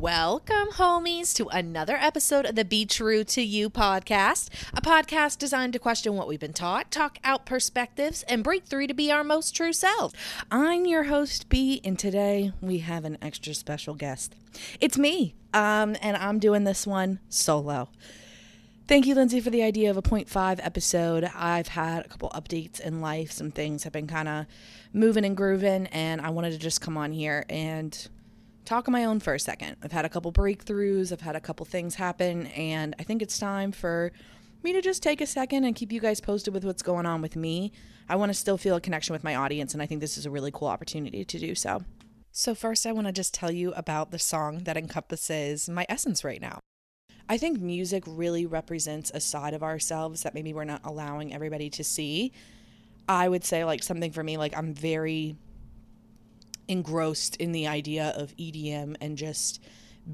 [0.00, 5.72] Welcome, homies, to another episode of the Be True to You podcast, a podcast designed
[5.72, 9.24] to question what we've been taught, talk out perspectives, and break through to be our
[9.24, 10.12] most true self.
[10.50, 14.36] I'm your host, B, and today we have an extra special guest.
[14.82, 17.88] It's me, um, and I'm doing this one solo.
[18.86, 21.24] Thank you, Lindsay, for the idea of a 0.5 episode.
[21.34, 23.32] I've had a couple updates in life.
[23.32, 24.46] Some things have been kind of
[24.92, 28.08] moving and grooving, and I wanted to just come on here and
[28.66, 29.76] talk on my own for a second.
[29.82, 33.38] I've had a couple breakthroughs, I've had a couple things happen, and I think it's
[33.38, 34.12] time for
[34.62, 37.22] me to just take a second and keep you guys posted with what's going on
[37.22, 37.72] with me.
[38.08, 40.26] I want to still feel a connection with my audience, and I think this is
[40.26, 41.84] a really cool opportunity to do so.
[42.32, 46.22] So, first, I want to just tell you about the song that encompasses my essence
[46.22, 46.58] right now.
[47.28, 51.70] I think music really represents a side of ourselves that maybe we're not allowing everybody
[51.70, 52.32] to see.
[53.08, 55.36] I would say, like, something for me, like, I'm very
[56.68, 59.62] engrossed in the idea of EDM and just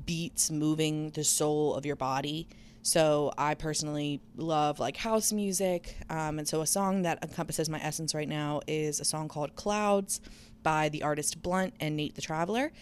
[0.07, 2.49] beats moving the soul of your body.
[2.83, 5.97] So I personally love like house music.
[6.11, 9.55] Um, and so a song that encompasses my essence right now is a song called
[9.55, 10.21] Clouds
[10.63, 12.73] by the artist Bunt and Nate the Traveler.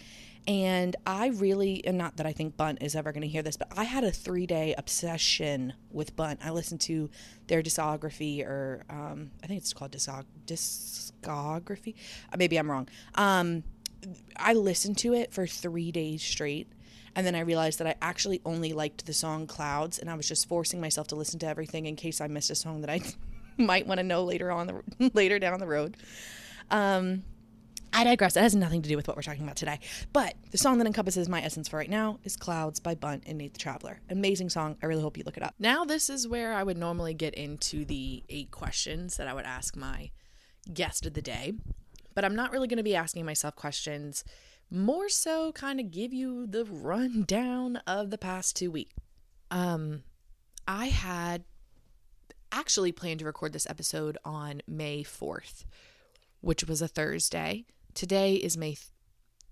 [0.47, 3.57] And I really, and not that I think Bunt is ever going to hear this,
[3.57, 6.41] but I had a three day obsession with Bunt.
[6.43, 7.11] I listened to
[7.47, 11.95] their discography, or um, I think it's called discog- discography.
[12.33, 12.89] Uh, maybe I'm wrong.
[13.15, 13.65] Um,
[14.37, 16.73] I listened to it for three days straight.
[17.17, 20.29] And then I realized that I actually only liked the song Clouds, and I was
[20.29, 23.01] just forcing myself to listen to everything in case I missed a song that I
[23.59, 25.97] might want to know later on the later down the road.
[26.71, 27.25] Um,
[27.93, 28.37] I digress.
[28.37, 29.81] It has nothing to do with what we're talking about today.
[30.13, 33.39] But the song that encompasses my essence for right now is Clouds by Bunt and
[33.39, 34.01] Nate the Traveler.
[34.09, 34.77] Amazing song.
[34.83, 35.55] I really hope you look it up.
[35.59, 39.45] Now, this is where I would normally get into the eight questions that I would
[39.45, 40.11] ask my
[40.73, 41.53] guest of the day.
[42.15, 44.25] But I'm not really going to be asking myself questions,
[44.71, 48.95] more so kind of give you the rundown of the past two weeks.
[49.51, 50.05] Um,
[50.67, 51.45] I had
[52.53, 55.65] actually planned to record this episode on May 4th,
[56.41, 57.65] which was a Thursday.
[57.95, 58.77] Today is May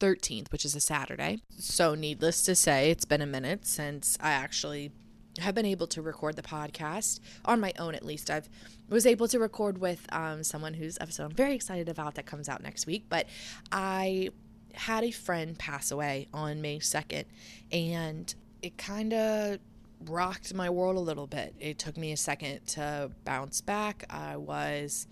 [0.00, 1.38] 13th, which is a Saturday.
[1.58, 4.92] So, needless to say, it's been a minute since I actually
[5.38, 7.20] have been able to record the podcast.
[7.44, 8.48] On my own at least i've
[8.88, 12.48] was able to record with um, someone whose episode i'm very excited about that comes
[12.48, 13.04] out next week.
[13.08, 13.26] But
[13.70, 14.30] i
[14.74, 17.24] had a friend pass away on may 2nd
[17.72, 19.58] and it kind of
[20.06, 21.54] rocked my world a little bit.
[21.58, 24.04] It took me a second to bounce back.
[24.10, 25.06] I was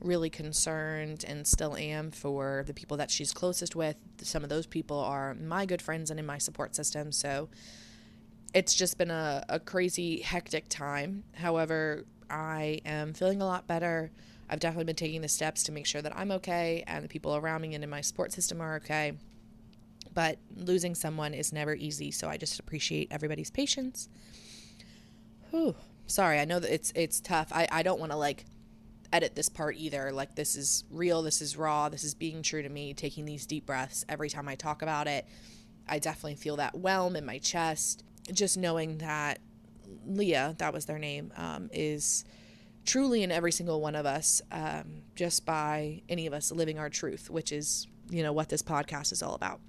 [0.00, 3.96] really concerned and still am for the people that she's closest with.
[4.22, 7.10] Some of those people are my good friends and in my support system.
[7.12, 7.48] So
[8.54, 11.24] it's just been a, a crazy, hectic time.
[11.34, 14.10] However, I am feeling a lot better.
[14.48, 17.36] I've definitely been taking the steps to make sure that I'm okay and the people
[17.36, 19.12] around me and in my support system are okay.
[20.14, 24.08] But losing someone is never easy, so I just appreciate everybody's patience.
[25.50, 25.74] Whew.
[26.06, 27.52] Sorry, I know that it's it's tough.
[27.52, 28.46] I, I don't want to like
[29.12, 30.12] edit this part either.
[30.12, 33.46] Like, this is real, this is raw, this is being true to me, taking these
[33.46, 35.26] deep breaths every time I talk about it.
[35.88, 38.04] I definitely feel that whelm in my chest.
[38.30, 39.38] Just knowing that
[40.06, 42.24] Leah, that was their name, um, is
[42.84, 46.90] truly in every single one of us um, just by any of us living our
[46.90, 49.60] truth, which is, you know, what this podcast is all about.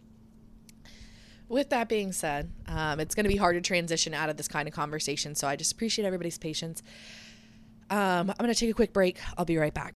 [1.48, 4.48] With that being said, um, it's going to be hard to transition out of this
[4.48, 5.36] kind of conversation.
[5.36, 6.84] So I just appreciate everybody's patience.
[7.90, 9.18] Um, I'm going to take a quick break.
[9.38, 9.96] I'll be right back.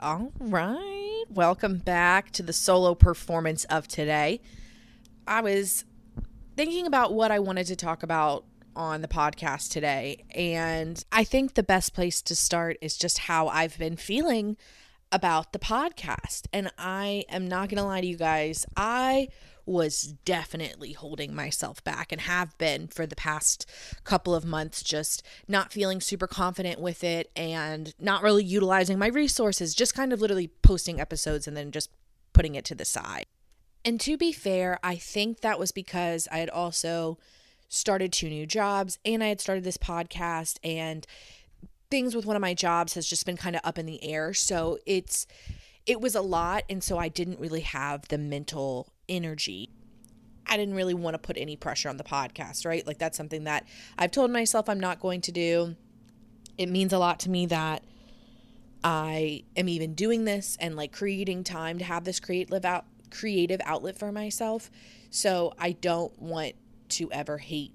[0.00, 1.24] All right.
[1.28, 4.40] Welcome back to the solo performance of today.
[5.26, 5.84] I was
[6.56, 8.44] thinking about what I wanted to talk about
[8.74, 10.24] on the podcast today.
[10.34, 14.56] And I think the best place to start is just how I've been feeling
[15.12, 16.46] about the podcast.
[16.52, 18.64] And I am not going to lie to you guys.
[18.76, 19.28] I
[19.70, 23.64] was definitely holding myself back and have been for the past
[24.04, 29.06] couple of months, just not feeling super confident with it and not really utilizing my
[29.06, 31.90] resources, just kind of literally posting episodes and then just
[32.32, 33.26] putting it to the side.
[33.84, 37.18] And to be fair, I think that was because I had also
[37.68, 41.06] started two new jobs and I had started this podcast and
[41.90, 44.34] things with one of my jobs has just been kind of up in the air.
[44.34, 45.26] So it's
[45.86, 49.68] it was a lot and so I didn't really have the mental energy.
[50.46, 52.86] I didn't really want to put any pressure on the podcast, right?
[52.86, 53.66] Like that's something that
[53.98, 55.76] I've told myself I'm not going to do.
[56.56, 57.84] It means a lot to me that
[58.82, 63.60] I am even doing this and like creating time to have this creative out creative
[63.64, 64.70] outlet for myself.
[65.10, 66.54] So I don't want
[66.90, 67.72] to ever hate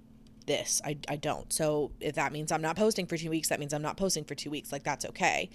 [0.47, 0.81] this.
[0.85, 1.51] I, I don't.
[1.51, 4.23] So if that means I'm not posting for two weeks, that means I'm not posting
[4.23, 4.71] for two weeks.
[4.71, 5.49] Like that's okay.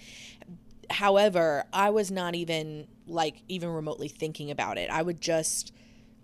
[0.91, 4.89] however, I was not even like even remotely thinking about it.
[4.89, 5.73] I would just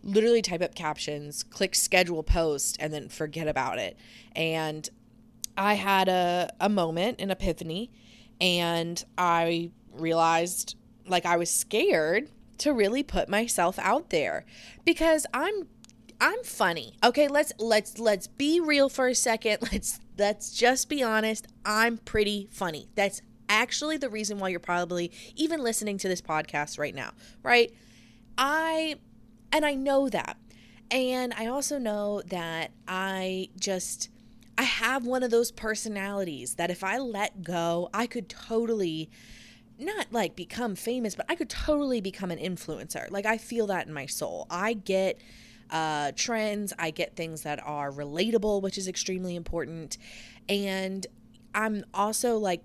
[0.04, 3.98] literally type up captions, click schedule post, and then forget about it.
[4.36, 4.88] And
[5.58, 7.92] I had a, a moment, an epiphany,
[8.40, 10.76] and I realized
[11.08, 12.30] like I was scared
[12.60, 14.46] to really put myself out there
[14.86, 15.68] because I'm
[16.20, 16.98] I'm funny.
[17.04, 19.60] Okay, let's let's let's be real for a second.
[19.72, 21.48] Let's let's just be honest.
[21.64, 22.90] I'm pretty funny.
[22.96, 27.12] That's actually the reason why you're probably even listening to this podcast right now,
[27.44, 27.74] right?
[28.38, 28.96] I
[29.52, 30.38] and I know that.
[30.90, 34.10] And I also know that I just
[34.58, 39.10] I have one of those personalities that if I let go, I could totally
[39.80, 43.10] not like become famous, but I could totally become an influencer.
[43.12, 44.48] Like I feel that in my soul.
[44.50, 45.22] I get
[45.70, 49.98] uh, trends, I get things that are relatable, which is extremely important.
[50.50, 51.06] And
[51.54, 52.64] I'm also like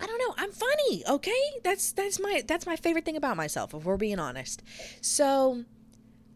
[0.00, 1.42] I don't know, I'm funny, okay?
[1.62, 4.62] That's that's my that's my favorite thing about myself if we're being honest.
[5.00, 5.64] So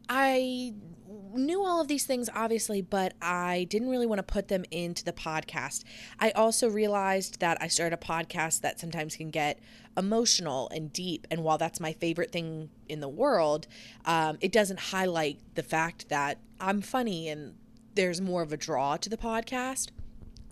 [0.09, 0.75] I
[1.35, 5.05] knew all of these things, obviously, but I didn't really want to put them into
[5.05, 5.85] the podcast.
[6.19, 9.59] I also realized that I started a podcast that sometimes can get
[9.97, 11.27] emotional and deep.
[11.31, 13.67] And while that's my favorite thing in the world,
[14.05, 17.55] um, it doesn't highlight the fact that I'm funny and
[17.95, 19.89] there's more of a draw to the podcast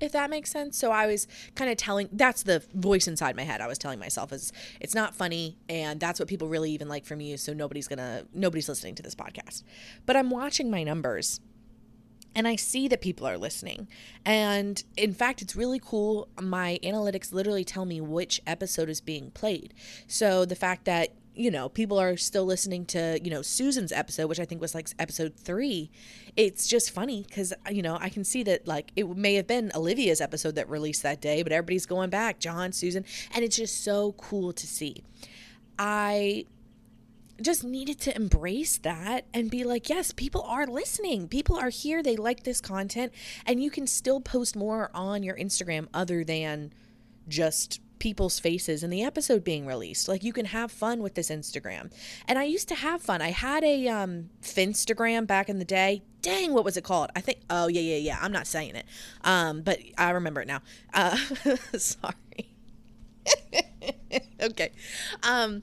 [0.05, 0.77] if that makes sense.
[0.77, 3.61] So I was kind of telling that's the voice inside my head.
[3.61, 7.05] I was telling myself is it's not funny and that's what people really even like
[7.05, 9.63] from you, so nobody's going to nobody's listening to this podcast.
[10.07, 11.41] But I'm watching my numbers
[12.35, 13.89] and I see that people are listening.
[14.25, 16.29] And in fact, it's really cool.
[16.41, 19.73] My analytics literally tell me which episode is being played.
[20.07, 24.29] So the fact that you know, people are still listening to, you know, Susan's episode,
[24.29, 25.91] which I think was like episode three.
[26.37, 29.73] It's just funny because, you know, I can see that like it may have been
[29.75, 33.05] Olivia's episode that released that day, but everybody's going back, John, Susan,
[33.35, 35.03] and it's just so cool to see.
[35.79, 36.47] I
[37.43, 41.27] just needed to embrace that and be like, yes, people are listening.
[41.27, 42.03] People are here.
[42.03, 43.13] They like this content.
[43.45, 46.73] And you can still post more on your Instagram other than
[47.27, 50.09] just people's faces in the episode being released.
[50.09, 51.91] Like you can have fun with this Instagram.
[52.29, 53.23] And I used to have fun.
[53.23, 56.03] I had a um Finstagram back in the day.
[56.21, 57.09] Dang, what was it called?
[57.17, 58.19] I think oh yeah, yeah, yeah.
[58.21, 58.85] I'm not saying it.
[59.23, 60.61] Um, but I remember it now.
[60.93, 61.17] Uh
[61.79, 62.51] sorry.
[64.43, 64.73] okay.
[65.23, 65.63] Um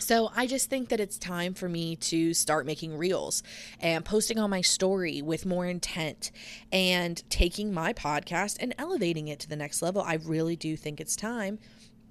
[0.00, 3.42] so I just think that it's time for me to start making reels
[3.80, 6.30] and posting on my story with more intent
[6.72, 10.02] and taking my podcast and elevating it to the next level.
[10.02, 11.58] I really do think it's time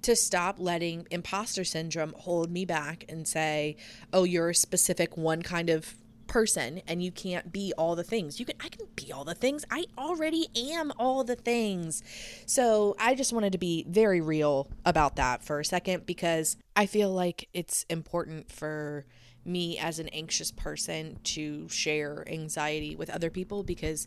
[0.02, 3.76] to stop letting imposter syndrome hold me back and say,
[4.12, 5.94] "Oh, you're a specific one kind of
[6.30, 8.38] person and you can't be all the things.
[8.38, 9.64] You can I can be all the things.
[9.70, 12.02] I already am all the things.
[12.46, 16.86] So, I just wanted to be very real about that for a second because I
[16.86, 19.04] feel like it's important for
[19.44, 24.06] me as an anxious person to share anxiety with other people because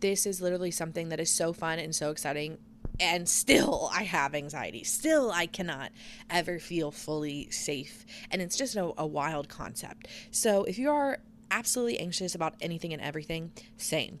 [0.00, 2.58] this is literally something that is so fun and so exciting
[3.00, 4.84] and still I have anxiety.
[4.84, 5.90] Still, I cannot
[6.30, 8.04] ever feel fully safe.
[8.30, 10.08] And it's just a, a wild concept.
[10.30, 11.18] So, if you are
[11.50, 14.18] absolutely anxious about anything and everything, same.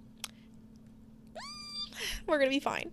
[2.26, 2.92] We're going to be fine.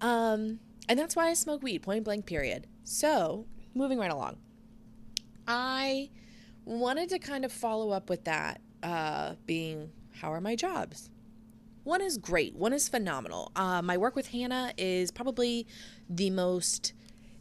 [0.00, 2.66] Um, and that's why I smoke weed, point blank, period.
[2.84, 4.38] So, moving right along.
[5.46, 6.10] I
[6.64, 11.10] wanted to kind of follow up with that, uh, being how are my jobs?
[11.88, 13.50] One is great, one is phenomenal.
[13.56, 15.66] Uh, my work with Hannah is probably
[16.06, 16.92] the most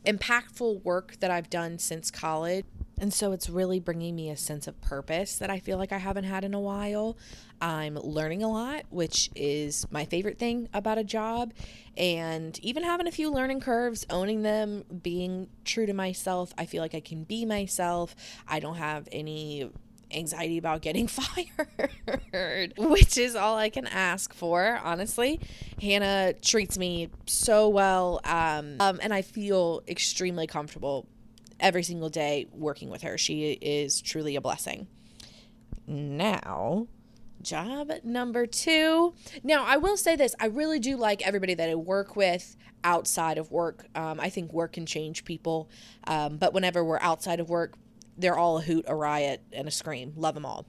[0.06, 2.64] impactful work that I've done since college.
[2.98, 5.98] And so it's really bringing me a sense of purpose that I feel like I
[5.98, 7.18] haven't had in a while.
[7.60, 11.52] I'm learning a lot, which is my favorite thing about a job.
[11.98, 16.82] And even having a few learning curves, owning them, being true to myself, I feel
[16.82, 18.16] like I can be myself.
[18.48, 19.70] I don't have any
[20.12, 25.40] anxiety about getting fired, which is all I can ask for, honestly.
[25.82, 31.08] Hannah treats me so well, um, um, and I feel extremely comfortable
[31.60, 33.18] every single day working with her.
[33.18, 34.88] She is truly a blessing.
[35.88, 36.88] Now,
[37.42, 39.14] job number two.
[39.44, 43.38] Now, I will say this I really do like everybody that I work with outside
[43.38, 43.86] of work.
[43.96, 45.70] Um, I think work can change people.
[46.06, 47.74] Um, but whenever we're outside of work,
[48.18, 50.14] they're all a hoot, a riot, and a scream.
[50.16, 50.66] Love them all.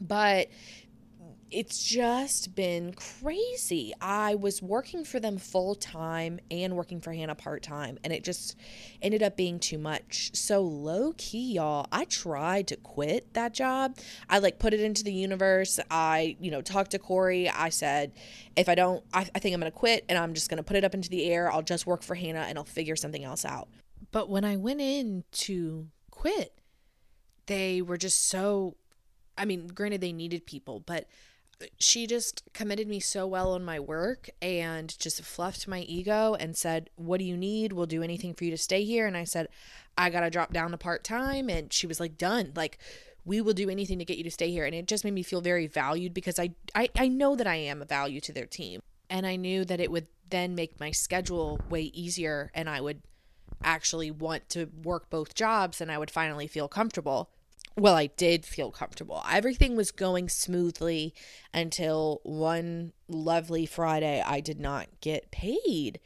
[0.00, 0.48] But
[1.50, 3.92] it's just been crazy.
[4.00, 8.22] I was working for them full time and working for Hannah part time, and it
[8.22, 8.56] just
[9.02, 10.30] ended up being too much.
[10.34, 13.96] So, low key, y'all, I tried to quit that job.
[14.28, 15.80] I like put it into the universe.
[15.90, 17.48] I, you know, talked to Corey.
[17.48, 18.12] I said,
[18.56, 20.62] if I don't, I, I think I'm going to quit and I'm just going to
[20.62, 21.50] put it up into the air.
[21.50, 23.68] I'll just work for Hannah and I'll figure something else out.
[24.12, 25.88] But when I went in to
[26.20, 26.52] quit,
[27.46, 28.76] they were just so,
[29.38, 31.08] I mean, granted, they needed people, but
[31.78, 36.54] she just commended me so well on my work and just fluffed my ego and
[36.54, 37.72] said, What do you need?
[37.72, 39.06] We'll do anything for you to stay here.
[39.06, 39.48] And I said,
[39.96, 41.48] I got to drop down to part time.
[41.48, 42.52] And she was like, Done.
[42.54, 42.78] Like,
[43.24, 44.66] we will do anything to get you to stay here.
[44.66, 47.56] And it just made me feel very valued because I, I, I know that I
[47.56, 48.80] am a value to their team.
[49.08, 53.00] And I knew that it would then make my schedule way easier and I would
[53.62, 57.30] actually want to work both jobs and I would finally feel comfortable
[57.76, 59.22] well, I did feel comfortable.
[59.30, 61.14] Everything was going smoothly
[61.54, 66.00] until one lovely Friday I did not get paid.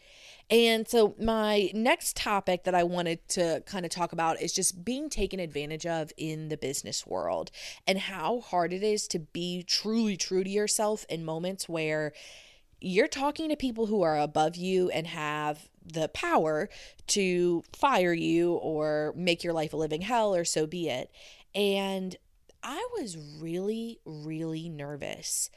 [0.51, 4.85] And so, my next topic that I wanted to kind of talk about is just
[4.85, 7.51] being taken advantage of in the business world
[7.87, 12.13] and how hard it is to be truly true to yourself in moments where
[12.79, 16.69] you're talking to people who are above you and have the power
[17.09, 21.11] to fire you or make your life a living hell, or so be it.
[21.55, 22.17] And
[22.63, 25.51] I was really, really nervous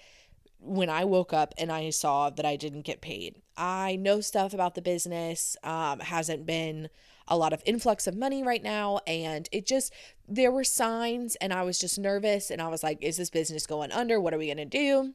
[0.59, 3.41] when I woke up and I saw that I didn't get paid.
[3.55, 6.89] I know stuff about the business, um, hasn't been
[7.27, 8.99] a lot of influx of money right now.
[9.07, 9.93] And it just,
[10.27, 12.51] there were signs, and I was just nervous.
[12.51, 14.19] And I was like, is this business going under?
[14.19, 15.13] What are we going to do?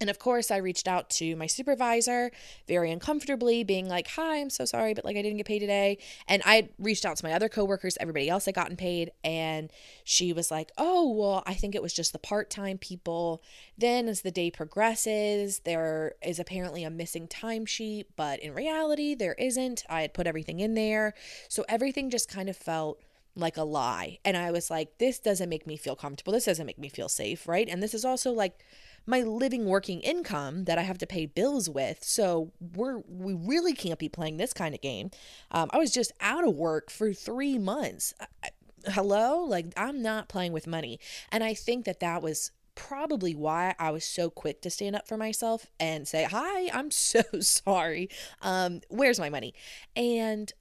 [0.00, 2.30] And of course, I reached out to my supervisor
[2.66, 5.98] very uncomfortably, being like, Hi, I'm so sorry, but like I didn't get paid today.
[6.26, 9.12] And I reached out to my other coworkers, everybody else had gotten paid.
[9.22, 9.70] And
[10.02, 13.42] she was like, Oh, well, I think it was just the part time people.
[13.76, 19.34] Then, as the day progresses, there is apparently a missing timesheet, but in reality, there
[19.34, 19.84] isn't.
[19.90, 21.12] I had put everything in there.
[21.48, 23.02] So everything just kind of felt
[23.36, 24.18] like a lie.
[24.24, 26.32] And I was like, This doesn't make me feel comfortable.
[26.32, 27.68] This doesn't make me feel safe, right?
[27.68, 28.64] And this is also like,
[29.06, 32.02] my living working income that I have to pay bills with.
[32.02, 35.10] So we're we really can't be playing this kind of game.
[35.50, 38.14] Um, I was just out of work for three months.
[38.42, 38.50] I,
[38.86, 40.98] hello, like I'm not playing with money,
[41.30, 45.06] and I think that that was probably why I was so quick to stand up
[45.06, 48.08] for myself and say, "Hi, I'm so sorry.
[48.42, 49.54] Um, where's my money?"
[49.96, 50.52] And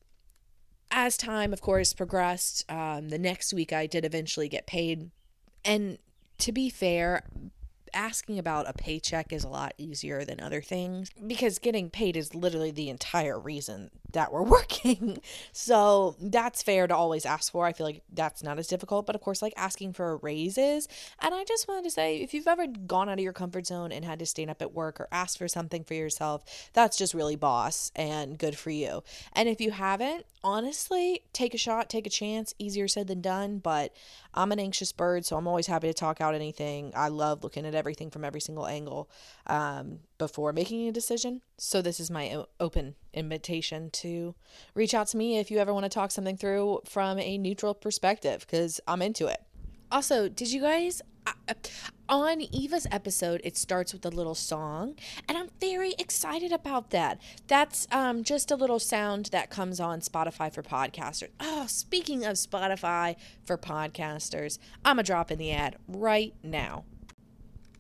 [0.92, 5.12] as time, of course, progressed, um, the next week I did eventually get paid.
[5.64, 6.00] And
[6.40, 7.24] to be fair,
[7.94, 12.36] asking about a paycheck is a lot easier than other things because getting paid is
[12.36, 15.20] literally the entire reason that we're working.
[15.52, 17.66] so that's fair to always ask for.
[17.66, 20.58] I feel like that's not as difficult, but of course, like asking for a raise
[20.58, 20.88] is.
[21.20, 23.92] And I just wanted to say if you've ever gone out of your comfort zone
[23.92, 26.44] and had to stand up at work or ask for something for yourself,
[26.74, 29.04] that's just really boss and good for you.
[29.34, 32.54] And if you haven't, honestly, take a shot, take a chance.
[32.60, 33.94] Easier said than done, but
[34.34, 36.92] I'm an anxious bird, so I'm always happy to talk out anything.
[36.96, 39.10] I love looking at everything from every single angle
[39.48, 41.42] um, before making a decision.
[41.58, 44.36] So, this is my open invitation to
[44.76, 47.74] reach out to me if you ever want to talk something through from a neutral
[47.74, 49.42] perspective, because I'm into it.
[49.92, 51.02] Also, did you guys
[52.08, 54.96] on Eva's episode, it starts with a little song,
[55.28, 57.20] and I'm very excited about that.
[57.48, 61.30] That's um, just a little sound that comes on Spotify for podcasters.
[61.40, 66.86] Oh, speaking of Spotify for podcasters, I'm a drop in the ad right now.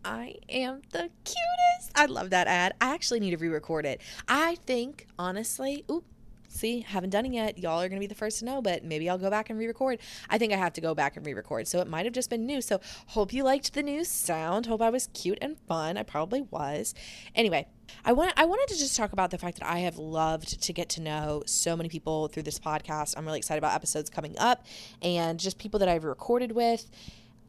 [0.04, 1.92] I am the cutest.
[1.96, 2.74] I love that ad.
[2.80, 4.02] I actually need to re record it.
[4.28, 6.06] I think, honestly, oop,
[6.48, 7.58] see, haven't done it yet.
[7.58, 9.60] Y'all are going to be the first to know, but maybe I'll go back and
[9.60, 10.00] re record.
[10.30, 11.68] I think I have to go back and re record.
[11.68, 12.62] So it might have just been new.
[12.62, 14.66] So hope you liked the new sound.
[14.66, 15.98] Hope I was cute and fun.
[15.98, 16.94] I probably was.
[17.36, 17.68] Anyway,
[18.06, 20.74] I want I wanted to just talk about the fact that I have loved to
[20.74, 23.16] get to know so many people through this podcast.
[23.18, 24.66] I'm really excited about episodes coming up
[25.02, 26.90] and just people that I've recorded with.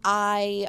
[0.05, 0.69] I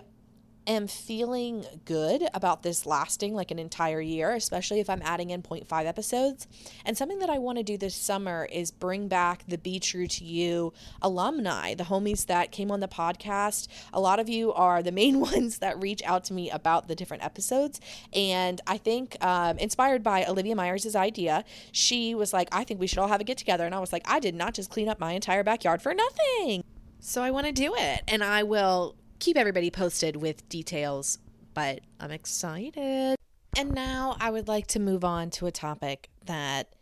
[0.67, 5.41] am feeling good about this lasting like an entire year, especially if I'm adding in
[5.41, 6.47] 0.5 episodes.
[6.85, 10.07] And something that I want to do this summer is bring back the Be True
[10.07, 13.67] to You alumni, the homies that came on the podcast.
[13.93, 16.95] A lot of you are the main ones that reach out to me about the
[16.95, 17.81] different episodes.
[18.13, 22.87] And I think, um, inspired by Olivia Myers' idea, she was like, I think we
[22.87, 23.65] should all have a get together.
[23.65, 26.63] And I was like, I did not just clean up my entire backyard for nothing.
[26.99, 28.03] So I want to do it.
[28.07, 31.19] And I will keep everybody posted with details,
[31.53, 33.15] but I'm excited.
[33.55, 36.73] And now I would like to move on to a topic that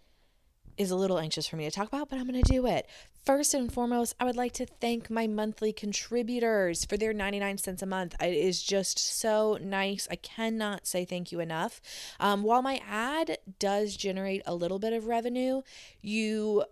[0.77, 2.87] is a little anxious for me to talk about, but I'm going to do it.
[3.25, 7.81] First and foremost, I would like to thank my monthly contributors for their 99 cents
[7.81, 8.15] a month.
[8.21, 10.07] It is just so nice.
[10.09, 11.81] I cannot say thank you enough.
[12.21, 15.61] Um, while my ad does generate a little bit of revenue,
[16.01, 16.63] you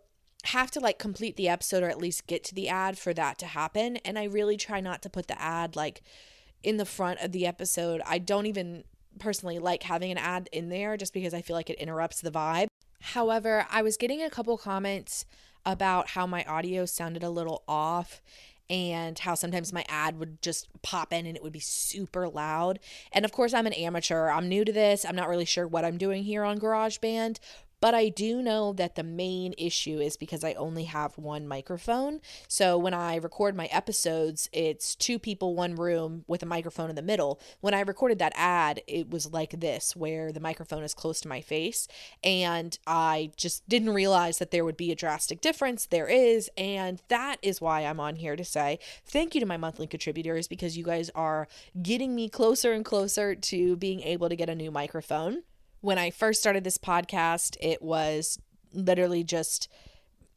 [0.45, 3.37] have to like complete the episode or at least get to the ad for that
[3.39, 3.97] to happen.
[3.97, 6.01] And I really try not to put the ad like
[6.63, 8.01] in the front of the episode.
[8.05, 8.83] I don't even
[9.19, 12.31] personally like having an ad in there just because I feel like it interrupts the
[12.31, 12.67] vibe.
[13.01, 15.25] However, I was getting a couple comments
[15.65, 18.21] about how my audio sounded a little off
[18.69, 22.79] and how sometimes my ad would just pop in and it would be super loud.
[23.11, 24.29] And of course, I'm an amateur.
[24.29, 25.05] I'm new to this.
[25.05, 27.39] I'm not really sure what I'm doing here on GarageBand,
[27.79, 32.21] but I do know that the main issue is because I only have one microphone.
[32.47, 36.95] So when I record my episodes, it's two people, one room with a microphone in
[36.95, 37.39] the middle.
[37.61, 41.27] When I recorded that ad, it was like this, where the microphone is close to
[41.27, 41.87] my face.
[42.23, 45.85] And I just didn't realize that there would be a drastic difference.
[45.85, 46.49] There is.
[46.57, 50.47] And that is why I'm on here to say thank you to my monthly contributors
[50.47, 51.47] because you guys are
[51.81, 55.43] getting me closer and closer to being able to get a new microphone
[55.81, 58.39] when I first started this podcast, it was
[58.73, 59.67] literally just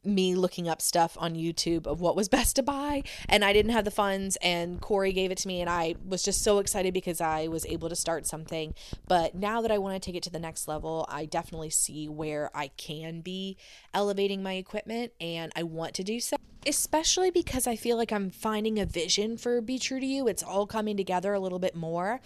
[0.03, 3.71] me looking up stuff on YouTube of what was best to buy, and I didn't
[3.71, 6.93] have the funds, and Corey gave it to me, and I was just so excited
[6.93, 8.73] because I was able to start something.
[9.07, 12.07] But now that I want to take it to the next level, I definitely see
[12.07, 13.57] where I can be
[13.93, 16.37] elevating my equipment, and I want to do so.
[16.65, 20.27] Especially because I feel like I'm finding a vision for Be True to You.
[20.27, 22.21] It's all coming together a little bit more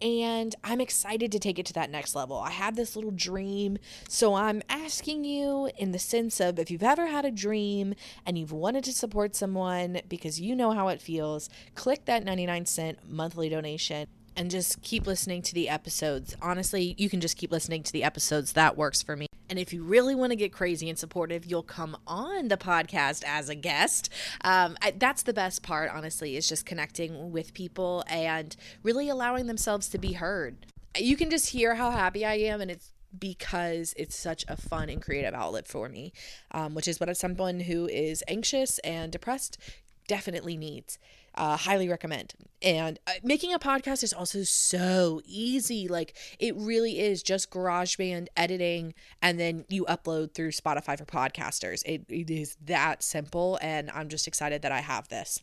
[0.00, 2.38] and I'm excited to take it to that next level.
[2.38, 6.82] I have this little dream, so I'm asking you in the sense of if you've
[6.82, 11.00] ever had a dream and you've wanted to support someone because you know how it
[11.00, 16.36] feels, click that 99 cent monthly donation and just keep listening to the episodes.
[16.42, 18.52] Honestly, you can just keep listening to the episodes.
[18.52, 19.26] That works for me.
[19.48, 23.22] And if you really want to get crazy and supportive, you'll come on the podcast
[23.26, 24.08] as a guest.
[24.42, 29.46] Um, I, that's the best part, honestly, is just connecting with people and really allowing
[29.46, 30.66] themselves to be heard.
[30.98, 34.88] You can just hear how happy I am, and it's because it's such a fun
[34.88, 36.12] and creative outlet for me,
[36.50, 39.58] um, which is what someone who is anxious and depressed
[40.06, 40.98] definitely needs.
[41.36, 42.34] Uh, highly recommend.
[42.62, 45.86] And uh, making a podcast is also so easy.
[45.86, 51.82] Like it really is just GarageBand editing, and then you upload through Spotify for podcasters.
[51.84, 55.42] It, it is that simple, and I'm just excited that I have this.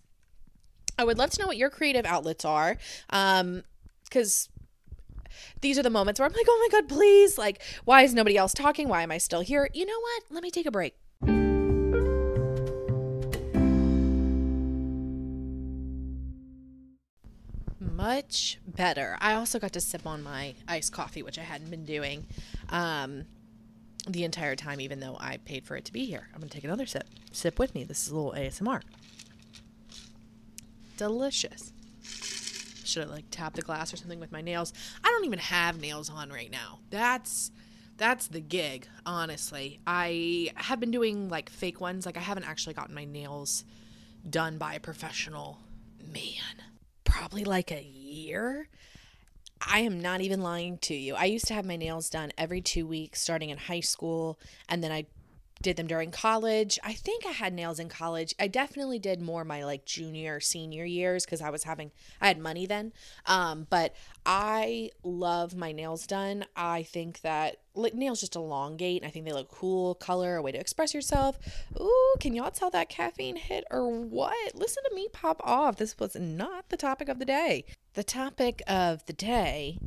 [0.97, 2.77] I would love to know what your creative outlets are.
[3.09, 3.63] Um,
[4.03, 4.49] because
[5.61, 7.37] these are the moments where I'm like, oh my God, please.
[7.37, 8.87] Like, why is nobody else talking?
[8.87, 9.69] Why am I still here?
[9.73, 10.23] You know what?
[10.29, 10.95] Let me take a break.
[18.03, 19.17] Much better.
[19.21, 22.25] I also got to sip on my iced coffee, which I hadn't been doing
[22.69, 23.23] um,
[24.07, 26.27] the entire time, even though I paid for it to be here.
[26.33, 27.07] I'm going to take another sip.
[27.31, 27.85] Sip with me.
[27.85, 28.81] This is a little ASMR.
[30.97, 31.71] Delicious.
[32.83, 34.73] Should I like tap the glass or something with my nails?
[35.01, 36.79] I don't even have nails on right now.
[36.89, 37.51] That's
[37.95, 39.79] that's the gig, honestly.
[39.87, 42.05] I have been doing like fake ones.
[42.05, 43.63] Like I haven't actually gotten my nails
[44.29, 45.59] done by a professional
[46.11, 46.72] man
[47.13, 48.67] probably like a year.
[49.61, 51.13] I am not even lying to you.
[51.13, 54.83] I used to have my nails done every two weeks starting in high school, and
[54.83, 55.05] then I
[55.63, 56.77] did them during college.
[56.83, 58.35] I think I had nails in college.
[58.39, 62.37] I definitely did more my like junior, senior years because I was having I had
[62.37, 62.93] money then.
[63.25, 63.95] Um, but
[64.25, 66.45] I love my nails done.
[66.55, 69.03] I think that like, nails just elongate.
[69.03, 71.39] I think they look cool, color, a way to express yourself.
[71.79, 74.53] Ooh, can y'all tell that caffeine hit or what?
[74.53, 75.77] Listen to me pop off.
[75.77, 77.65] This was not the topic of the day.
[77.95, 79.79] The topic of the day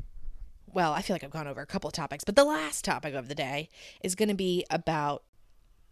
[0.76, 3.14] well, I feel like I've gone over a couple of topics, but the last topic
[3.14, 3.70] of the day
[4.02, 5.22] is going to be about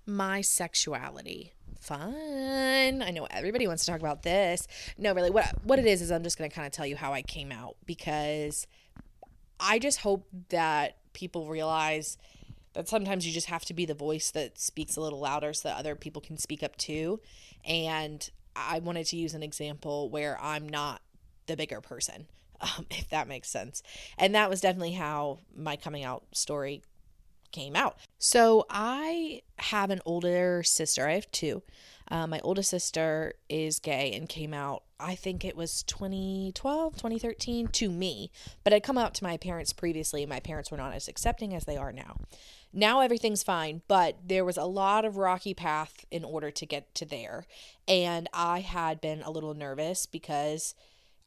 [0.06, 1.52] my sexuality.
[1.80, 3.02] Fun.
[3.02, 4.66] I know everybody wants to talk about this.
[4.96, 6.96] No, really, what what it is is I'm just going to kind of tell you
[6.96, 8.66] how I came out because
[9.60, 12.16] I just hope that people realize
[12.72, 15.68] that sometimes you just have to be the voice that speaks a little louder so
[15.68, 17.20] that other people can speak up too.
[17.64, 21.00] And I wanted to use an example where I'm not
[21.46, 22.26] the bigger person,
[22.60, 23.82] um, if that makes sense.
[24.18, 26.82] And that was definitely how my coming out story
[27.54, 27.96] came out.
[28.18, 31.08] So I have an older sister.
[31.08, 31.62] I have two.
[32.10, 37.68] Uh, my oldest sister is gay and came out, I think it was 2012, 2013
[37.68, 38.30] to me,
[38.62, 40.26] but I'd come out to my parents previously.
[40.26, 42.16] My parents were not as accepting as they are now.
[42.72, 46.94] Now everything's fine, but there was a lot of rocky path in order to get
[46.96, 47.46] to there.
[47.88, 50.74] And I had been a little nervous because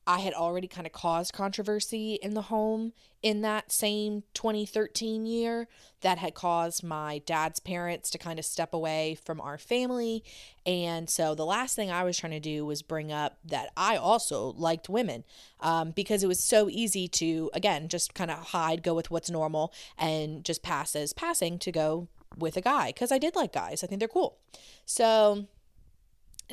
[0.08, 5.67] I had already kind of caused controversy in the home in that same 2013 year
[6.00, 10.24] that had caused my dad's parents to kind of step away from our family.
[10.65, 13.98] And so the last thing I was trying to do was bring up that I
[13.98, 15.26] also liked women
[15.60, 19.30] um, because it was so easy to, again, just kind of hide, go with what's
[19.30, 23.52] normal, and just pass as passing to go with a guy because I did like
[23.52, 23.84] guys.
[23.84, 24.38] I think they're cool.
[24.86, 25.48] So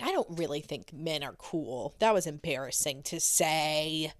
[0.03, 1.95] I don't really think men are cool.
[1.99, 4.13] That was embarrassing to say.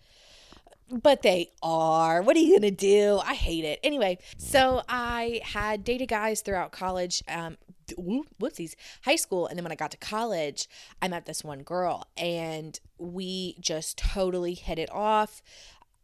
[0.91, 2.21] But they are.
[2.21, 3.21] What are you going to do?
[3.25, 3.81] I hate it.
[3.83, 7.23] Anyway, so I had dated guys throughout college.
[7.27, 7.57] Um,
[7.99, 9.47] whoopsies, high school.
[9.47, 10.69] And then when I got to college,
[11.01, 15.43] I met this one girl and we just totally hit it off.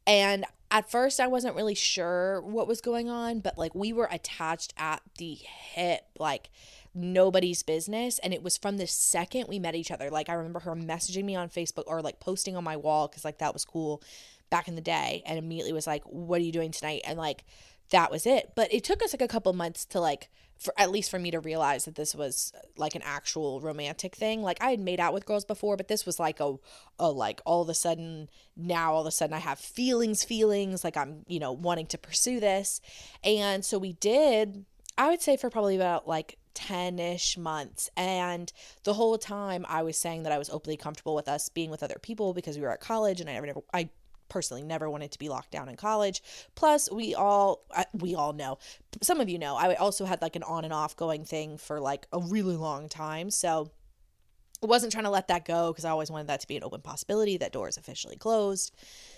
[0.07, 4.09] And at first, I wasn't really sure what was going on, but like we were
[4.11, 6.03] attached at the hip.
[6.19, 6.51] Like,
[6.94, 8.18] nobody's business.
[8.20, 10.11] And it was from the second we met each other.
[10.11, 13.24] Like I remember her messaging me on Facebook or like posting on my wall because
[13.24, 14.03] like that was cool
[14.50, 17.03] back in the day and immediately was like, What are you doing tonight?
[17.05, 17.44] And like
[17.90, 18.53] that was it.
[18.55, 21.31] But it took us like a couple months to like for at least for me
[21.31, 24.42] to realize that this was like an actual romantic thing.
[24.42, 26.57] Like I had made out with girls before, but this was like a,
[26.98, 30.85] a like all of a sudden now all of a sudden I have feelings, feelings
[30.85, 32.81] like I'm, you know, wanting to pursue this.
[33.24, 34.66] And so we did
[34.98, 37.91] I would say for probably about like 10-ish months.
[37.97, 38.53] And
[38.85, 41.83] the whole time I was saying that I was openly comfortable with us being with
[41.83, 43.91] other people because we were at college and I never I
[44.29, 46.23] personally never wanted to be locked down in college.
[46.55, 48.59] Plus we all we all know
[49.03, 51.81] some of you know I also had like an on and off going thing for
[51.81, 53.31] like a really long time.
[53.31, 53.71] So
[54.63, 56.65] I wasn't trying to let that go because I always wanted that to be an
[56.65, 58.75] open possibility that door is officially closed.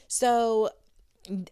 [0.07, 0.71] So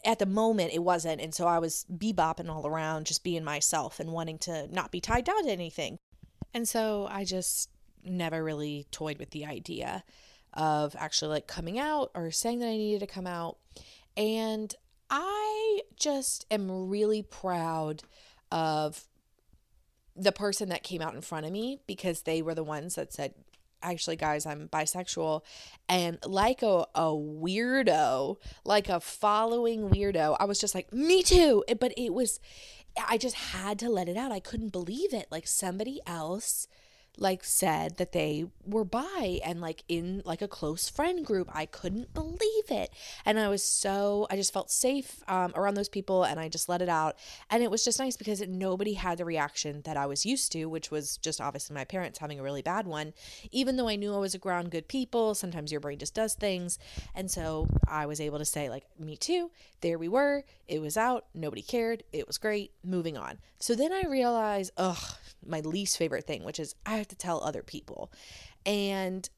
[0.05, 4.01] at the moment it wasn't and so i was bebopping all around just being myself
[4.01, 5.97] and wanting to not be tied down to anything.
[6.53, 7.71] And so i just
[8.05, 10.03] never really toyed with the idea
[10.55, 13.59] of actually like coming out or saying that i needed to come out.
[14.17, 14.75] And
[15.09, 18.03] i just am really proud
[18.51, 19.07] of
[20.17, 23.13] the person that came out in front of me because they were the ones that
[23.13, 23.35] said
[23.83, 25.43] actually guys i'm bisexual
[25.89, 31.65] and like a, a weirdo like a following weirdo i was just like me too.
[31.79, 32.41] But it was
[33.09, 34.33] i just had to let it out.
[34.33, 35.27] I couldn't believe it.
[35.31, 36.67] Like somebody else
[37.21, 41.49] like said that they were bi and like in like a close friend group.
[41.53, 42.91] I couldn't believe it.
[43.25, 46.69] And I was so I just felt safe um, around those people and I just
[46.69, 47.17] let it out.
[47.51, 50.65] And it was just nice because nobody had the reaction that I was used to,
[50.67, 53.13] which was just obviously my parents having a really bad one.
[53.53, 56.79] Even though I knew I was around good people, sometimes your brain just does things.
[57.15, 59.51] And so I was able to say like me too.
[59.83, 60.45] There we were.
[60.69, 61.27] It was out.
[61.35, 62.03] Nobody cared.
[62.13, 62.73] It was great.
[62.85, 63.39] Moving on.
[63.59, 67.63] So then I realized, ugh, my least favorite thing, which is I to tell other
[67.63, 68.11] people.
[68.67, 69.29] And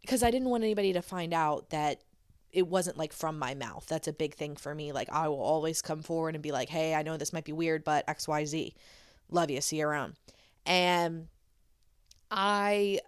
[0.00, 2.02] because I didn't want anybody to find out that
[2.52, 3.86] it wasn't like from my mouth.
[3.88, 4.92] That's a big thing for me.
[4.92, 7.52] Like I will always come forward and be like, "Hey, I know this might be
[7.52, 8.74] weird, but XYZ.
[9.30, 9.60] Love you.
[9.60, 10.14] See you around."
[10.66, 11.28] And
[12.30, 13.00] I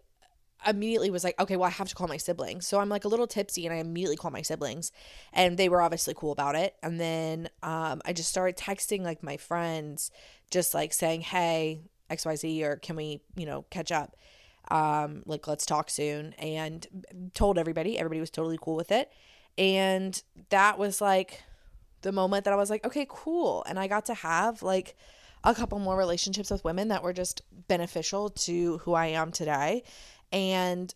[0.67, 2.67] immediately was like, okay, well, I have to call my siblings.
[2.67, 4.93] So I'm like a little tipsy and I immediately call my siblings
[5.33, 6.75] and they were obviously cool about it.
[6.83, 10.11] And then um, I just started texting like my friends,
[10.51, 14.17] just like saying, hey, XYZ or can we, you know, catch up?
[14.71, 16.87] Um, like let's talk soon and
[17.35, 19.11] told everybody, everybody was totally cool with it.
[19.59, 21.43] And that was like
[22.03, 23.65] the moment that I was like, okay, cool.
[23.69, 24.97] And I got to have like
[25.45, 29.83] a couple more relationships with women that were just beneficial to who I am today.
[30.33, 30.95] And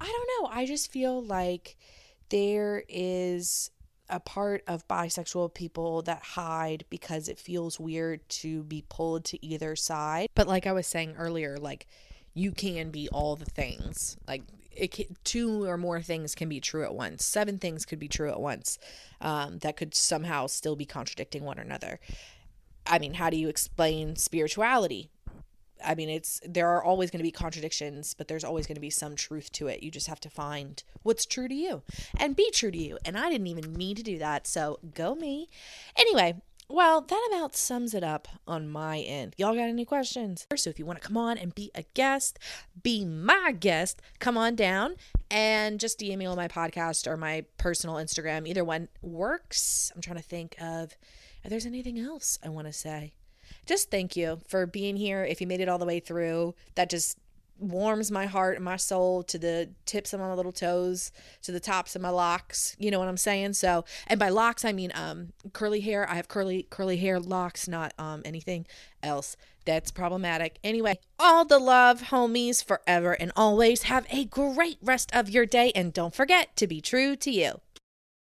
[0.00, 1.76] I don't know, I just feel like
[2.28, 3.70] there is
[4.12, 9.44] a part of bisexual people that hide because it feels weird to be pulled to
[9.44, 10.28] either side.
[10.34, 11.86] But like I was saying earlier, like
[12.34, 14.16] you can be all the things.
[14.28, 17.24] Like it can, two or more things can be true at once.
[17.24, 18.78] Seven things could be true at once.
[19.20, 21.98] Um, that could somehow still be contradicting one another.
[22.86, 25.08] I mean, how do you explain spirituality?
[25.84, 28.80] I mean, it's there are always going to be contradictions, but there's always going to
[28.80, 29.82] be some truth to it.
[29.82, 31.82] You just have to find what's true to you
[32.18, 32.98] and be true to you.
[33.04, 35.48] And I didn't even mean to do that, so go me.
[35.96, 36.36] Anyway,
[36.68, 39.34] well, that about sums it up on my end.
[39.36, 40.46] Y'all got any questions?
[40.56, 42.38] So if you want to come on and be a guest,
[42.82, 44.96] be my guest, come on down
[45.30, 48.48] and just DM me on my podcast or my personal Instagram.
[48.48, 49.92] Either one works.
[49.94, 50.96] I'm trying to think of
[51.44, 53.12] if there's anything else I want to say
[53.66, 55.24] just thank you for being here.
[55.24, 57.18] If you made it all the way through, that just
[57.58, 61.60] warms my heart and my soul to the tips of my little toes to the
[61.60, 62.76] tops of my locks.
[62.78, 63.52] You know what i'm saying?
[63.54, 66.08] So and by locks i mean um curly hair.
[66.08, 68.66] I have curly curly hair locks not um anything
[69.02, 70.58] else that's problematic.
[70.64, 73.82] Anyway all the love homies forever and always.
[73.84, 77.60] Have a great rest of your day and don't forget to be true to you